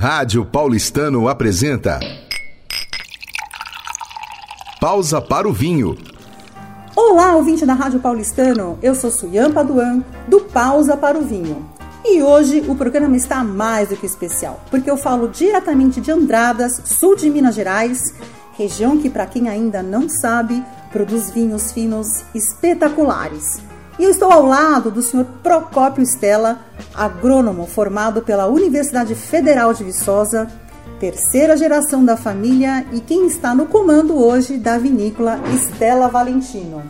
[0.00, 1.98] Rádio Paulistano apresenta.
[4.80, 5.98] Pausa para o vinho.
[6.94, 8.78] Olá, ouvinte da Rádio Paulistano.
[8.80, 11.68] Eu sou Suyan Paduan, do Pausa para o Vinho.
[12.04, 16.80] E hoje o programa está mais do que especial, porque eu falo diretamente de Andradas,
[16.84, 18.14] sul de Minas Gerais,
[18.52, 20.62] região que, para quem ainda não sabe,
[20.92, 23.60] produz vinhos finos espetaculares.
[23.98, 26.60] E eu estou ao lado do senhor Procópio Stella,
[26.94, 30.46] agrônomo formado pela Universidade Federal de Viçosa,
[31.00, 36.80] terceira geração da família e quem está no comando hoje da vinícola Stella Valentino.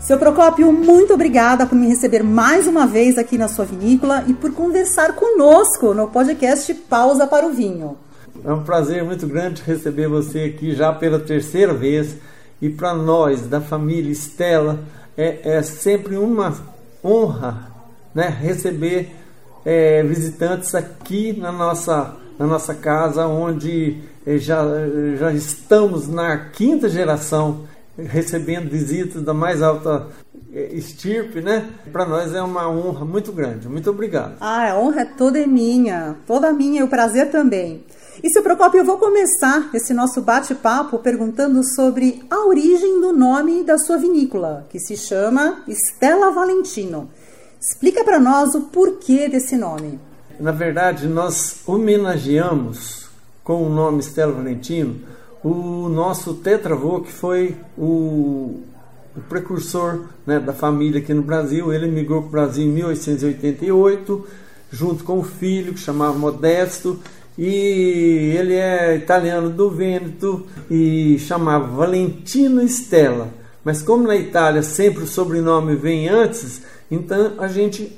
[0.00, 4.34] Seu Procópio, muito obrigada por me receber mais uma vez aqui na sua vinícola e
[4.34, 7.96] por conversar conosco no podcast Pausa para o Vinho.
[8.44, 12.16] É um prazer muito grande receber você aqui já pela terceira vez
[12.60, 14.80] e para nós da família Stella
[15.18, 16.56] é, é sempre uma
[17.04, 17.72] honra
[18.14, 19.10] né, receber
[19.64, 24.62] é, visitantes aqui na nossa, na nossa casa, onde é, já,
[25.18, 27.66] já estamos na quinta geração
[27.98, 30.06] recebendo visitas da mais alta
[30.52, 31.68] estirpe, né?
[31.92, 33.68] Para nós é uma honra muito grande.
[33.68, 34.36] Muito obrigado.
[34.40, 37.84] Ah, a honra é toda minha, toda minha e o prazer também.
[38.22, 43.62] E seu Procopio, eu vou começar esse nosso bate-papo perguntando sobre a origem do nome
[43.62, 47.08] da sua vinícola, que se chama Stella Valentino.
[47.60, 50.00] Explica para nós o porquê desse nome.
[50.40, 53.08] Na verdade, nós homenageamos
[53.44, 55.00] com o nome Stella Valentino
[55.42, 58.60] o nosso tetravô, que foi o,
[59.18, 61.72] o precursor né, da família aqui no Brasil.
[61.72, 64.26] Ele migrou para o Brasil em 1888,
[64.70, 66.98] junto com o filho, que chamava Modesto,
[67.36, 73.28] e ele é italiano do Vêneto e chamava Valentino Stella.
[73.64, 77.96] Mas como na Itália sempre o sobrenome vem antes, então a gente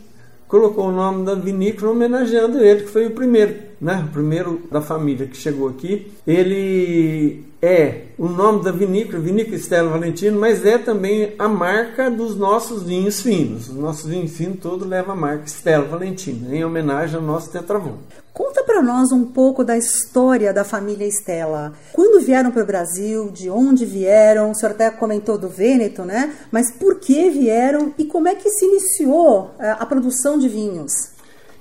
[0.49, 4.05] colocou o nome da vinícola homenageando ele, que foi o primeiro, né?
[4.09, 6.13] O primeiro da família que chegou aqui.
[6.27, 12.37] Ele é o nome da vinícola, Vinícola Estela Valentino, mas é também a marca dos
[12.37, 13.69] nossos vinhos finos.
[13.69, 17.93] Os nossos vinhos finos todos levam a marca Estela Valentino, em homenagem ao nosso tetravô.
[18.33, 21.73] Conta para nós um pouco da história da família Estela.
[21.93, 24.51] Quando vieram para o Brasil, de onde vieram?
[24.51, 26.35] O senhor até comentou do Vêneto, né?
[26.51, 31.11] Mas por que vieram e como é que se iniciou eh, a produção de vinhos?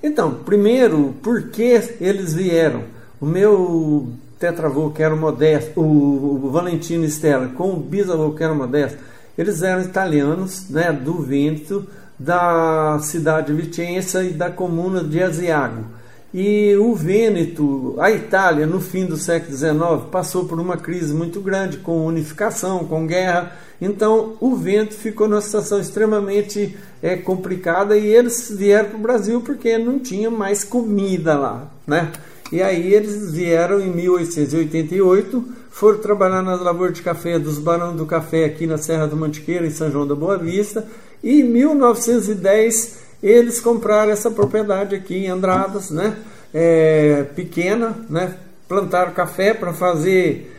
[0.02, 2.84] Então, primeiro, por que eles vieram?
[3.20, 8.54] O meu tetravô, que era Modesto, o, o Valentino Stella, com o bisavô, que era
[8.54, 8.98] Modesto,
[9.36, 11.86] eles eram italianos, né, do Vêneto,
[12.18, 15.84] da cidade de Vicenza e da comuna de Asiago.
[16.32, 21.40] E o Vêneto, a Itália, no fim do século XIX, passou por uma crise muito
[21.40, 23.56] grande, com unificação, com guerra.
[23.80, 29.40] Então, o Vêneto ficou numa situação extremamente é, complicada e eles vieram para o Brasil
[29.40, 32.12] porque não tinha mais comida lá, né?
[32.52, 38.06] E aí eles vieram em 1888, foram trabalhar nas lavouras de café dos Barão do
[38.06, 40.86] Café aqui na Serra do Mantiqueira, em São João da Boa Vista,
[41.22, 46.16] e em 1910 eles compraram essa propriedade aqui em Andradas, né?
[46.52, 48.34] É, pequena, né?
[48.68, 50.56] Plantaram café para fazer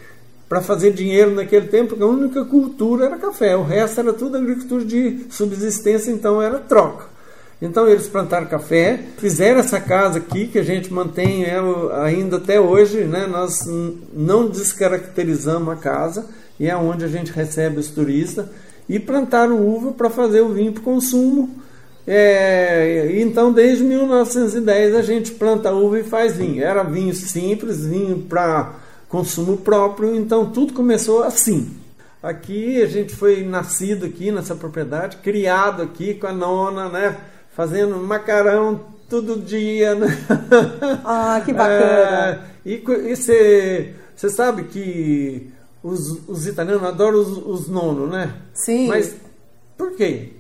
[0.48, 4.36] para fazer dinheiro naquele tempo, porque a única cultura era café, o resto era tudo
[4.36, 7.06] agricultura de subsistência, então era troca.
[7.62, 11.46] Então eles plantaram café, fizeram essa casa aqui que a gente mantém
[12.04, 13.28] ainda até hoje, né?
[13.28, 13.66] Nós
[14.14, 16.26] não descaracterizamos a casa
[16.60, 18.48] e é onde a gente recebe os turistas
[18.90, 21.62] e plantaram uva para fazer o vinho para consumo.
[22.06, 26.64] É, então desde 1910 a gente planta uva e faz vinho.
[26.64, 28.74] Era vinho simples, vinho para
[29.08, 31.72] consumo próprio, então tudo começou assim.
[32.24, 37.18] Aqui a gente foi nascido aqui nessa propriedade, criado aqui com a nona, né?
[37.52, 38.80] fazendo macarrão
[39.10, 39.96] todo dia.
[39.96, 40.08] Né?
[41.04, 42.44] Ah, que bacana!
[42.66, 42.84] É, e
[43.16, 45.52] você sabe que
[45.84, 48.34] os, os italianos adoram os, os nonos, né?
[48.54, 48.88] Sim.
[48.88, 49.16] Mas
[49.78, 50.34] por quê?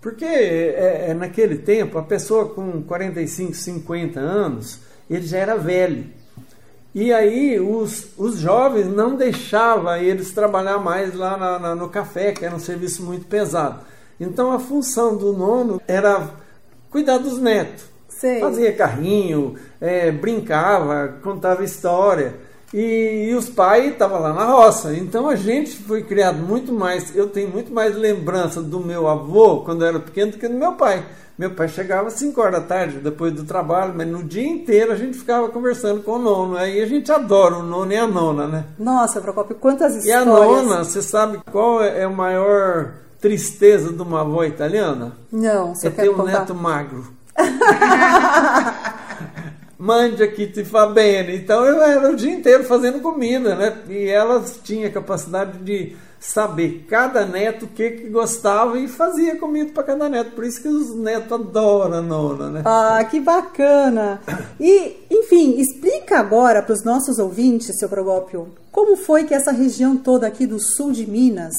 [0.00, 6.06] Porque é, é, naquele tempo, a pessoa com 45, 50 anos, ele já era velho.
[6.94, 12.32] E aí os, os jovens não deixavam eles trabalhar mais lá na, na, no café,
[12.32, 13.80] que era um serviço muito pesado.
[14.18, 16.28] Então a função do nono era
[16.90, 17.84] cuidar dos netos.
[18.08, 18.40] Sei.
[18.40, 22.34] Fazia carrinho, é, brincava, contava história.
[22.72, 24.94] E, e os pais estavam lá na roça.
[24.94, 27.14] Então a gente foi criado muito mais.
[27.14, 30.54] Eu tenho muito mais lembrança do meu avô quando eu era pequeno do que do
[30.54, 31.04] meu pai.
[31.36, 34.92] Meu pai chegava às 5 horas da tarde, depois do trabalho, mas no dia inteiro
[34.92, 36.54] a gente ficava conversando com o nono.
[36.54, 38.64] Aí a gente adora o nono e a nona, né?
[38.78, 40.06] Nossa, Procopio, quantas histórias.
[40.06, 45.12] E a nona, você sabe qual é, é o maior tristeza de uma avó italiana?
[45.32, 46.40] Não, você é quer ter um contar?
[46.40, 47.06] neto magro.
[49.80, 51.34] mande aqui te fa bene.
[51.34, 53.78] Então eu era o dia inteiro fazendo comida, né?
[53.88, 59.72] E elas tinham capacidade de saber cada neto o que, que gostava e fazia comida
[59.72, 60.32] para cada neto.
[60.32, 62.62] Por isso que os netos adoram a nona, né?
[62.66, 64.20] Ah, que bacana!
[64.60, 69.96] E, enfim, explica agora para os nossos ouvintes, seu Progópio, como foi que essa região
[69.96, 71.54] toda aqui do sul de Minas,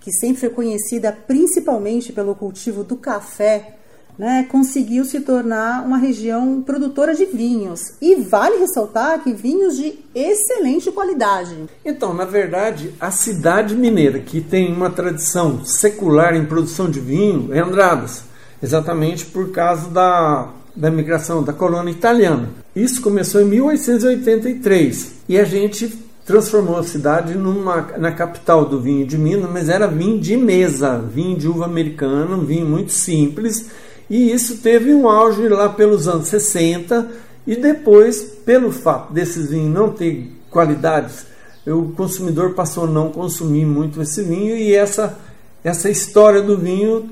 [0.00, 3.76] que sempre foi conhecida principalmente pelo cultivo do café,
[4.18, 7.92] né, conseguiu se tornar uma região produtora de vinhos.
[8.00, 11.56] E vale ressaltar que vinhos de excelente qualidade.
[11.84, 17.52] Então, na verdade, a cidade mineira, que tem uma tradição secular em produção de vinho,
[17.52, 18.24] é Andradas,
[18.62, 22.50] exatamente por causa da, da migração da colônia italiana.
[22.74, 29.06] Isso começou em 1883 e a gente transformou a cidade numa, na capital do vinho
[29.06, 33.68] de Minas, mas era vinho de mesa, vinho de uva americana, um vinho muito simples
[34.12, 37.08] e isso teve um auge lá pelos anos 60
[37.46, 41.24] e depois, pelo fato desses vinhos não ter qualidades,
[41.66, 45.18] o consumidor passou a não consumir muito esse vinho e essa,
[45.64, 47.08] essa história do vinho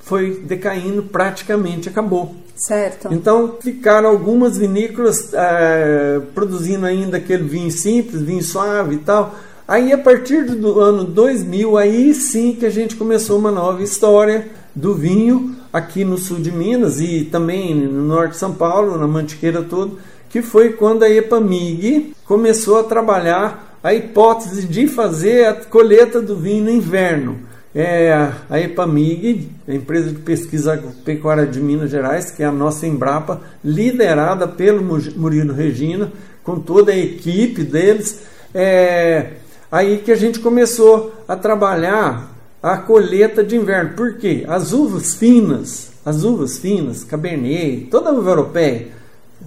[0.00, 2.34] foi decaindo, praticamente acabou.
[2.54, 3.08] Certo.
[3.10, 9.34] Então ficaram algumas vinícolas é, produzindo ainda aquele vinho simples, vinho suave e tal.
[9.66, 14.46] Aí a partir do ano 2000, aí sim que a gente começou uma nova história
[14.74, 19.08] do vinho aqui no sul de Minas e também no norte de São Paulo, na
[19.08, 19.98] Mantiqueira todo,
[20.30, 26.36] que foi quando a EPAMIG começou a trabalhar a hipótese de fazer a colheita do
[26.36, 27.40] vinho no inverno.
[27.74, 32.86] É a EPAMIG, a empresa de pesquisa pecuária de Minas Gerais, que é a nossa
[32.86, 34.80] Embrapa, liderada pelo
[35.16, 36.12] Murilo Regina,
[36.44, 38.22] com toda a equipe deles,
[38.54, 39.32] é
[39.72, 42.33] aí que a gente começou a trabalhar
[42.64, 43.90] a colheita de inverno.
[43.90, 44.42] Por quê?
[44.48, 48.88] As uvas finas, as uvas finas, Cabernet, toda a uva europeia,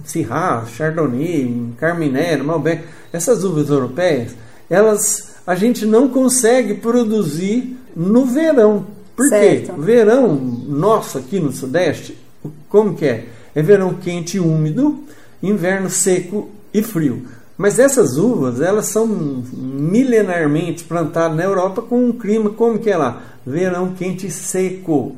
[0.04, 4.36] Syrah, Chardonnay, Carmenère, Malbec, essas uvas europeias,
[4.70, 8.86] elas a gente não consegue produzir no verão.
[9.16, 9.74] Por certo.
[9.74, 9.80] quê?
[9.80, 12.16] Verão nosso aqui no Sudeste,
[12.68, 13.26] como que é?
[13.52, 15.02] É verão quente e úmido,
[15.42, 17.26] inverno seco e frio.
[17.58, 22.96] Mas essas uvas, elas são milenarmente plantadas na Europa com um clima como que é
[22.96, 23.20] lá?
[23.44, 25.16] Verão quente e seco.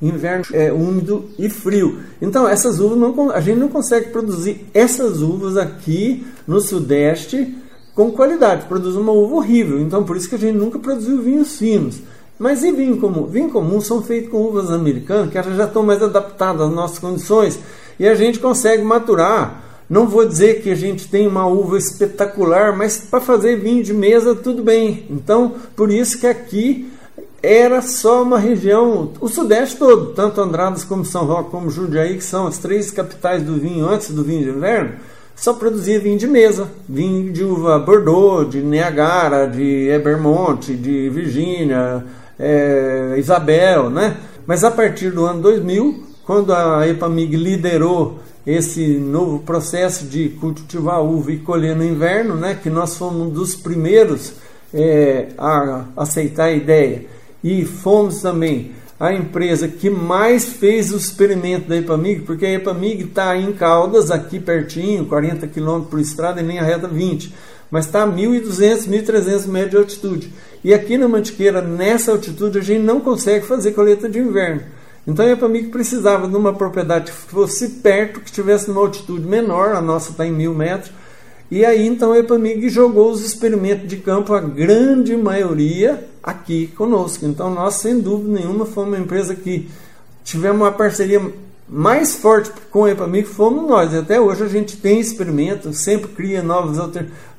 [0.00, 1.98] Inverno é úmido e frio.
[2.22, 7.54] Então, essas uvas não, a gente não consegue produzir essas uvas aqui no Sudeste
[7.94, 8.64] com qualidade.
[8.64, 9.78] Produz uma uva horrível.
[9.78, 12.00] Então, por isso que a gente nunca produziu vinhos finos.
[12.38, 13.26] Mas e vinho comum?
[13.26, 16.98] Vinho comum são feitos com uvas americanas, que elas já estão mais adaptadas às nossas
[16.98, 17.58] condições.
[17.98, 22.76] E a gente consegue maturar não vou dizer que a gente tem uma uva espetacular,
[22.76, 25.06] mas para fazer vinho de mesa tudo bem.
[25.08, 26.90] Então, por isso que aqui
[27.42, 32.24] era só uma região, o sudeste todo, tanto Andradas como São Roque como Jundiaí, que
[32.24, 34.92] são as três capitais do vinho antes do vinho de inverno,
[35.36, 42.04] só produzia vinho de mesa, vinho de uva Bordeaux, de Niagara, de Ebermonte, de Virgínia,
[42.36, 44.16] é, Isabel, né?
[44.44, 48.18] Mas a partir do ano 2000, quando a Epamig liderou
[48.48, 53.28] esse novo processo de cultivar uva e colher no inverno, né, que nós fomos um
[53.28, 54.32] dos primeiros
[54.72, 57.04] é, a aceitar a ideia
[57.44, 63.04] e fomos também a empresa que mais fez o experimento da Epamig, porque a Epamig
[63.04, 67.34] está em Caldas, aqui pertinho, 40 km por estrada e nem arreta 20,
[67.70, 70.32] mas está a 1.200, 1.300 metros de altitude.
[70.64, 74.62] E aqui na Mantiqueira, nessa altitude, a gente não consegue fazer colheita de inverno.
[75.08, 79.74] Então a EPAMIG precisava de uma propriedade que fosse perto, que estivesse numa altitude menor,
[79.74, 80.92] a nossa está em mil metros.
[81.50, 87.24] E aí então a EPAMIG jogou os experimentos de campo, a grande maioria, aqui conosco.
[87.24, 89.70] Então nós, sem dúvida nenhuma, fomos uma empresa que
[90.22, 91.22] tivemos uma parceria
[91.66, 93.94] mais forte com a EPAMIG, fomos nós.
[93.94, 96.76] E até hoje a gente tem experimento, sempre cria novas,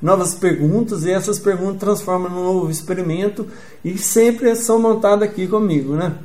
[0.02, 3.46] novas perguntas e essas perguntas transformam num novo experimento
[3.86, 6.16] e sempre são montadas aqui comigo, né?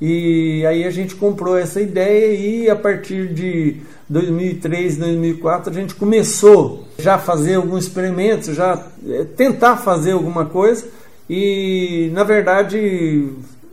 [0.00, 3.76] E aí a gente comprou essa ideia e a partir de
[4.08, 10.46] 2003, 2004 a gente começou já a fazer alguns experimentos, já é, tentar fazer alguma
[10.46, 10.86] coisa
[11.28, 13.28] e na verdade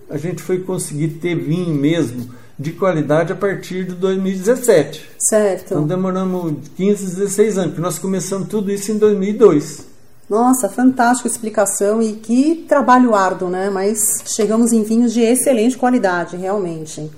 [0.09, 5.09] a gente foi conseguir ter vinho mesmo de qualidade a partir de 2017.
[5.19, 5.65] Certo.
[5.65, 9.94] Então demoramos 15, 16 anos, porque nós começamos tudo isso em 2002.
[10.29, 13.69] Nossa, fantástica explicação e que trabalho árduo, né?
[13.69, 17.11] Mas chegamos em vinhos de excelente qualidade, realmente.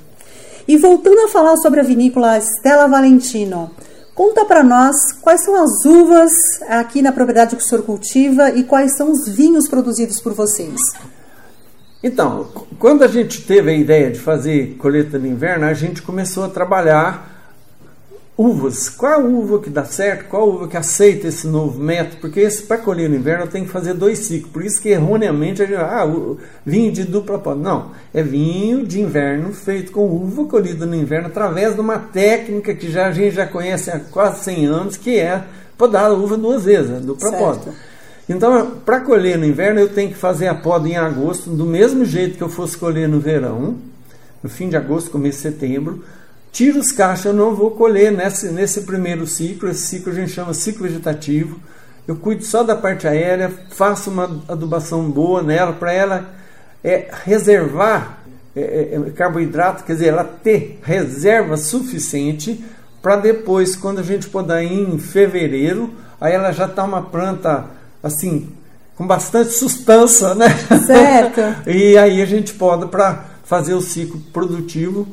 [0.67, 3.71] E voltando a falar sobre a vinícola Stella Valentino,
[4.13, 6.31] conta para nós quais são as uvas
[6.67, 10.81] aqui na propriedade que o senhor cultiva e quais são os vinhos produzidos por vocês.
[12.03, 12.47] Então,
[12.77, 16.49] quando a gente teve a ideia de fazer colheita no inverno, a gente começou a
[16.49, 17.36] trabalhar
[18.37, 18.87] uvas.
[18.87, 20.29] Qual uva que dá certo?
[20.29, 22.17] Qual uva que aceita esse novo método?
[22.21, 24.51] Porque para colher no inverno eu tenho que fazer dois ciclos.
[24.51, 26.05] Por isso que erroneamente a gente ah,
[26.63, 27.59] vinho de dupla poda.
[27.59, 32.75] Não, é vinho de inverno feito com uva colhida no inverno através de uma técnica
[32.75, 35.43] que já, a gente já conhece há quase 100 anos, que é
[35.75, 37.43] podar a uva duas vezes, a dupla certo.
[37.43, 37.73] poda.
[38.29, 42.03] Então, para colher no inverno, eu tenho que fazer a poda em agosto, do mesmo
[42.03, 43.77] jeito que eu fosse colher no verão,
[44.43, 46.03] no fim de agosto, começo de setembro
[46.51, 50.31] tiro os cachos, eu não vou colher nesse, nesse primeiro ciclo, esse ciclo a gente
[50.31, 51.59] chama ciclo vegetativo.
[52.07, 56.29] Eu cuido só da parte aérea, faço uma adubação boa nela para ela
[56.83, 58.19] é, reservar
[58.55, 62.63] é, é, é, carboidrato, quer dizer, ela ter reserva suficiente
[63.01, 67.65] para depois, quando a gente podar em fevereiro, aí ela já está uma planta
[68.01, 68.49] assim
[68.95, 70.47] com bastante sustância, né?
[70.85, 71.41] Certo.
[71.69, 75.07] e aí a gente pode para fazer o ciclo produtivo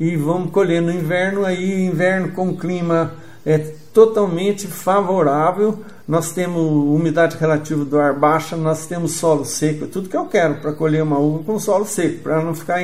[0.00, 3.12] e vamos colher no inverno, aí inverno com clima
[3.44, 3.58] é
[3.92, 5.82] totalmente favorável.
[6.06, 10.26] Nós temos umidade relativa do ar baixa, nós temos solo seco, é tudo que eu
[10.26, 12.80] quero para colher uma uva com solo seco, para não ficar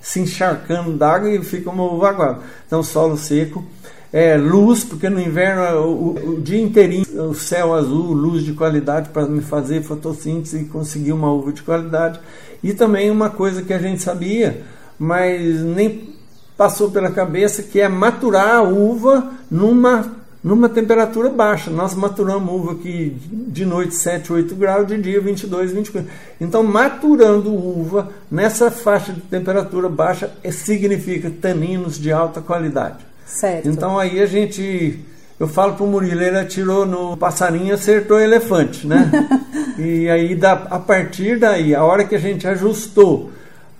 [0.00, 2.38] se encharcando d'água e fica uma uva aguada.
[2.66, 3.64] Então, solo seco.
[4.12, 8.52] É, luz, porque no inverno o, o, o, dia inteirinho o céu azul, luz de
[8.52, 12.20] qualidade para me fazer fotossíntese e conseguir uma uva de qualidade.
[12.62, 14.62] E também uma coisa que a gente sabia,
[14.98, 16.19] mas nem
[16.60, 20.14] passou pela cabeça que é maturar a uva numa,
[20.44, 21.70] numa temperatura baixa.
[21.70, 23.16] Nós maturamos uva aqui
[23.48, 26.10] de noite 7, 8 graus, de dia 22, 24.
[26.38, 32.98] Então, maturando uva nessa faixa de temperatura baixa é, significa taninos de alta qualidade.
[33.24, 33.66] Certo.
[33.66, 35.02] Então, aí a gente.
[35.38, 39.10] Eu falo para o Murilo, ele atirou no passarinho acertou o elefante, né?
[39.80, 43.30] e aí, da, a partir daí, a hora que a gente ajustou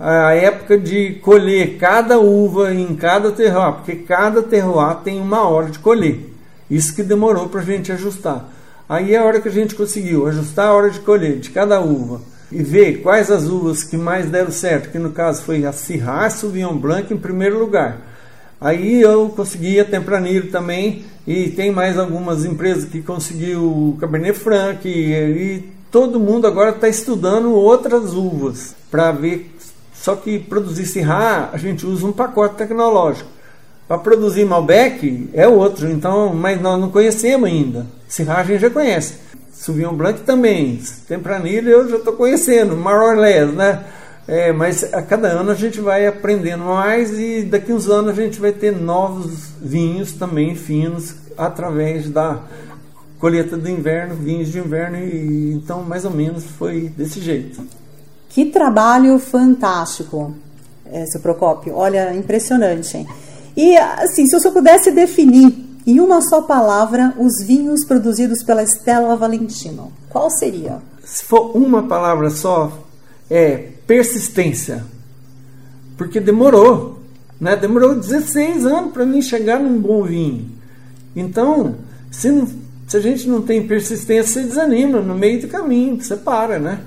[0.02, 5.69] a época de colher cada uva em cada terroir, porque cada terroir tem uma hora
[5.69, 6.19] de colher.
[6.71, 8.49] Isso que demorou para a gente ajustar.
[8.88, 11.80] Aí é a hora que a gente conseguiu ajustar a hora de colher de cada
[11.80, 15.73] uva e ver quais as uvas que mais deram certo, que no caso foi a
[15.73, 17.99] Syrah Sauvignon Blanc em primeiro lugar.
[18.59, 24.38] Aí eu consegui a Tempranillo também e tem mais algumas empresas que conseguiu o Cabernet
[24.38, 29.54] Franc e, e todo mundo agora está estudando outras uvas para ver
[30.00, 33.28] só que produzir Syrah, a gente usa um pacote tecnológico.
[33.87, 37.87] Para produzir Malbec é outro, então, mas nós não conhecemos ainda.
[38.09, 39.14] Syrah a gente já conhece.
[39.52, 40.80] Sauvignon Blanc também.
[41.07, 43.85] Tempranillo eu já estou conhecendo, Marorlés, né?
[44.26, 48.23] É, mas a cada ano a gente vai aprendendo mais e daqui uns anos a
[48.23, 52.40] gente vai ter novos vinhos também finos através da
[53.19, 57.61] colheita do inverno, vinhos de inverno e então mais ou menos foi desse jeito.
[58.30, 60.34] Que trabalho fantástico,
[60.87, 61.75] é, seu Procópio.
[61.75, 63.06] Olha, impressionante.
[63.56, 65.52] E assim, se eu pudesse definir
[65.84, 70.78] em uma só palavra os vinhos produzidos pela Stella Valentino, qual seria?
[71.04, 72.72] Se for uma palavra só,
[73.28, 74.84] é persistência.
[75.99, 77.00] Porque demorou,
[77.40, 77.56] né?
[77.56, 80.49] Demorou 16 anos para mim chegar num bom vinho.
[81.16, 81.75] Então,
[82.12, 82.46] se, não,
[82.87, 86.80] se a gente não tem persistência, você desanima no meio do caminho, você para, né?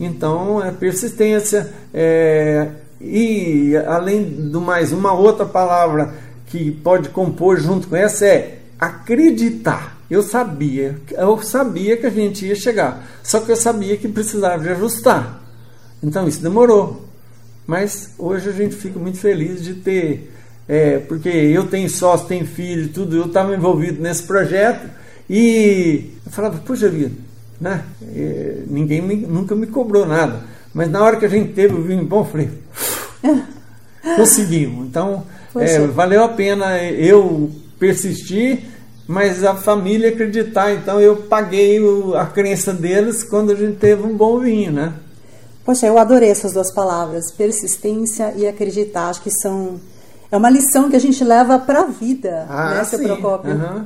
[0.00, 1.70] Então, é persistência.
[1.92, 2.68] É,
[3.00, 6.14] e, além do mais, uma outra palavra
[6.46, 9.98] que pode compor junto com essa é acreditar.
[10.10, 14.60] Eu sabia, eu sabia que a gente ia chegar, só que eu sabia que precisava
[14.60, 15.40] de ajustar.
[16.02, 17.04] Então isso demorou.
[17.64, 20.34] Mas hoje a gente fica muito feliz de ter,
[20.66, 24.90] é, porque eu tenho sócio, tenho filho, tudo, eu estava envolvido nesse projeto
[25.28, 27.14] e eu falava, puxa vida,
[27.60, 27.84] né?
[28.02, 30.40] E ninguém me, nunca me cobrou nada.
[30.72, 32.50] Mas na hora que a gente teve o vinho bom, eu falei,
[34.16, 34.86] conseguimos.
[34.86, 35.24] Então,
[35.56, 38.60] é, valeu a pena eu persistir,
[39.06, 40.72] mas a família acreditar.
[40.72, 44.94] Então, eu paguei o, a crença deles quando a gente teve um bom vinho, né?
[45.64, 49.08] Poxa, eu adorei essas duas palavras, persistência e acreditar.
[49.08, 49.78] Acho que são
[50.30, 53.50] é uma lição que a gente leva para a vida, ah, né, seu Procópio?
[53.50, 53.84] Uhum.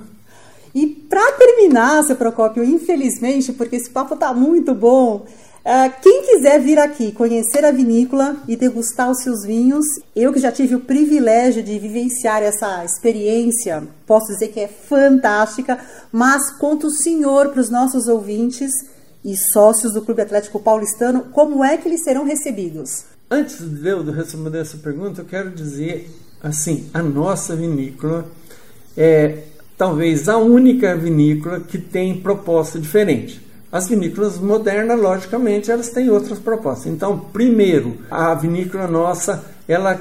[0.75, 5.25] E para terminar, seu Procópio, infelizmente, porque esse papo tá muito bom,
[5.65, 10.41] uh, quem quiser vir aqui conhecer a vinícola e degustar os seus vinhos, eu que
[10.41, 15.79] já tive o privilégio de vivenciar essa experiência, posso dizer que é fantástica,
[16.11, 18.73] mas conto o senhor para os nossos ouvintes
[19.25, 23.05] e sócios do Clube Atlético Paulistano, como é que eles serão recebidos?
[23.31, 26.11] Antes de eu responder essa pergunta, eu quero dizer
[26.43, 28.27] assim, a nossa vinícola
[28.97, 33.41] é talvez a única vinícola que tem proposta diferente.
[33.71, 36.87] As vinícolas modernas, logicamente, elas têm outras propostas.
[36.87, 40.01] Então, primeiro, a vinícola nossa, ela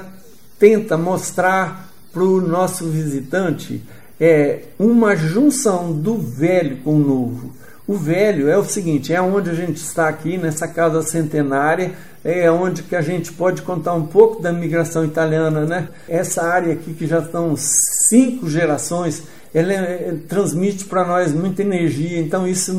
[0.58, 3.82] tenta mostrar para o nosso visitante
[4.20, 7.52] é uma junção do velho com o novo.
[7.86, 11.92] O velho é o seguinte, é onde a gente está aqui nessa casa centenária,
[12.24, 15.88] é onde que a gente pode contar um pouco da migração italiana, né?
[16.08, 17.54] Essa área aqui que já estão
[18.08, 22.18] cinco gerações, ela é, transmite para nós muita energia.
[22.18, 22.74] Então isso,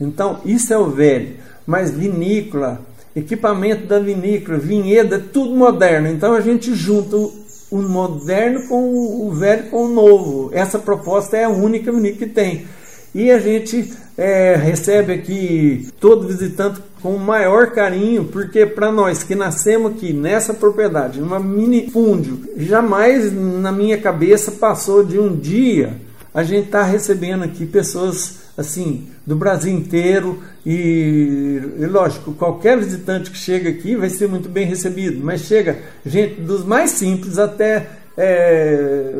[0.00, 1.30] então isso é o velho.
[1.66, 2.80] Mas vinícola,
[3.14, 6.06] equipamento da vinícola, vinheda, tudo moderno.
[6.06, 7.32] Então a gente junta o,
[7.72, 10.50] o moderno com o velho com o novo.
[10.52, 12.66] Essa proposta é a única vinícola que tem.
[13.14, 19.22] E a gente é, recebe aqui todo visitante com o maior carinho, porque para nós
[19.22, 25.36] que nascemos aqui nessa propriedade, numa mini fúndio, jamais na minha cabeça passou de um
[25.36, 25.94] dia
[26.34, 33.30] a gente está recebendo aqui pessoas assim do Brasil inteiro e, e, lógico qualquer visitante
[33.30, 37.88] que chega aqui vai ser muito bem recebido mas chega gente dos mais simples até
[38.16, 39.10] é,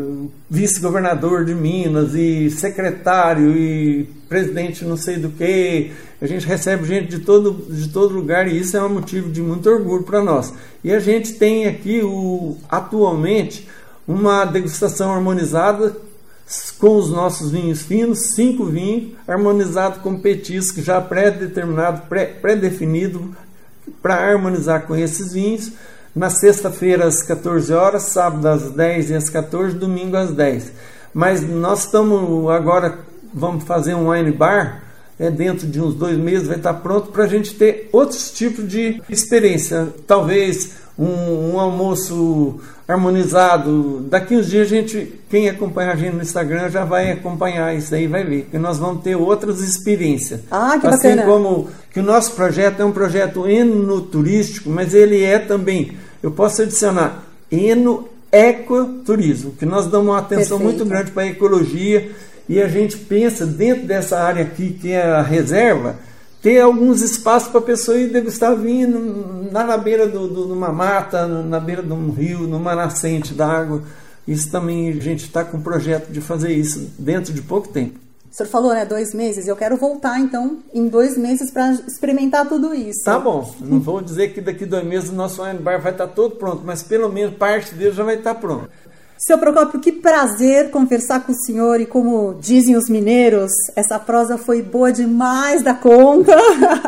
[0.50, 7.08] vice-governador de Minas e secretário e presidente não sei do que a gente recebe gente
[7.08, 10.54] de todo de todo lugar e isso é um motivo de muito orgulho para nós.
[10.84, 13.66] E a gente tem aqui o atualmente
[14.06, 15.96] uma degustação harmonizada
[16.78, 22.02] com os nossos vinhos finos, cinco vinhos, harmonizados com petisco já pré-determinado,
[22.40, 23.34] pré-definido
[24.02, 25.72] para harmonizar com esses vinhos.
[26.14, 30.72] Na sexta-feira às 14 horas, sábado às 10 e às 14, domingo às 10.
[31.14, 32.98] Mas nós estamos agora,
[33.32, 34.81] vamos fazer um wine bar,
[35.22, 38.66] é, dentro de uns dois meses vai estar pronto para a gente ter outros tipos
[38.66, 39.86] de experiência.
[40.04, 44.00] Talvez um, um, almoço harmonizado.
[44.10, 47.94] Daqui uns dias a gente, quem acompanha a gente no Instagram já vai acompanhar isso
[47.94, 50.40] aí, vai ver que nós vamos ter outras experiências.
[50.50, 51.22] Ah, que assim bacana.
[51.22, 56.62] como que o nosso projeto é um projeto enoturístico, mas ele é também, eu posso
[56.62, 60.78] adicionar eno ecoturismo, que nós damos uma atenção Perfeito.
[60.78, 62.10] muito grande para a ecologia
[62.52, 65.96] e a gente pensa dentro dessa área aqui que é a reserva
[66.42, 71.26] ter alguns espaços para a pessoa ir degustar vinho na, na beira de uma mata,
[71.26, 73.84] na beira de um rio, numa nascente d'água.
[74.28, 77.98] Isso também a gente está com um projeto de fazer isso dentro de pouco tempo.
[78.30, 79.48] O senhor falou, né, dois meses.
[79.48, 83.02] Eu quero voltar, então, em dois meses para experimentar tudo isso.
[83.02, 83.50] Tá bom.
[83.60, 86.36] Não vou dizer que daqui dois meses o nosso wine bar vai estar tá todo
[86.36, 88.68] pronto, mas pelo menos parte dele já vai estar tá pronto.
[89.24, 94.36] Seu Procópio, que prazer conversar com o senhor e como dizem os mineiros, essa prosa
[94.36, 96.36] foi boa demais da conta.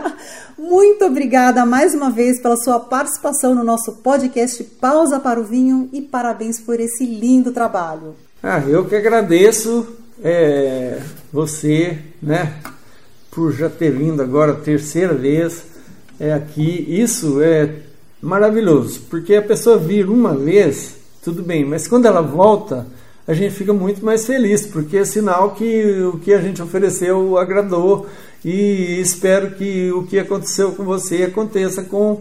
[0.59, 5.89] Muito obrigada mais uma vez pela sua participação no nosso podcast Pausa para o Vinho
[5.93, 8.17] e parabéns por esse lindo trabalho.
[8.43, 9.87] Ah, eu que agradeço
[10.21, 11.01] é,
[11.33, 12.55] você, né,
[13.31, 15.63] por já ter vindo agora a terceira vez
[16.19, 16.85] é, aqui.
[16.89, 17.77] Isso é
[18.21, 22.87] maravilhoso, porque a pessoa vir uma vez tudo bem, mas quando ela volta,
[23.27, 27.39] a gente fica muito mais feliz, porque é sinal que o que a gente ofereceu
[27.39, 28.07] agradou
[28.45, 32.21] e espero que o que aconteceu com você aconteça com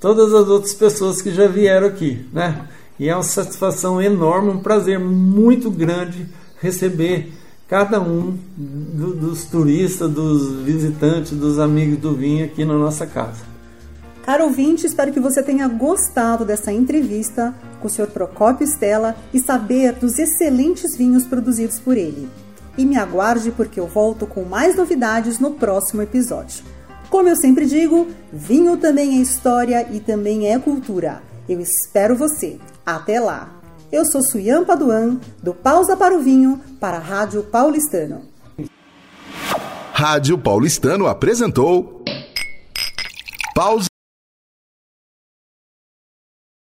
[0.00, 2.68] todas as outras pessoas que já vieram aqui, né?
[3.00, 6.26] E é uma satisfação enorme, um prazer muito grande
[6.62, 7.32] receber
[7.68, 13.55] cada um do, dos turistas, dos visitantes, dos amigos do vinho aqui na nossa casa.
[14.26, 18.08] Caro ouvinte, espero que você tenha gostado dessa entrevista com o Sr.
[18.08, 22.28] Procópio Stella e saber dos excelentes vinhos produzidos por ele.
[22.76, 26.64] E me aguarde porque eu volto com mais novidades no próximo episódio.
[27.08, 31.22] Como eu sempre digo, vinho também é história e também é cultura.
[31.48, 32.58] Eu espero você.
[32.84, 33.60] Até lá!
[33.92, 38.22] Eu sou Suyan Paduan, do Pausa para o Vinho, para a Rádio Paulistano.
[39.92, 42.02] Rádio Paulistano apresentou
[43.54, 43.86] Pausa